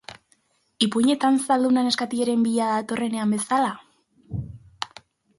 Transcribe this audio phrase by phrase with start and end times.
[0.85, 3.69] Ipuinetan zalduna neskatilaren bila datorrenean bezala?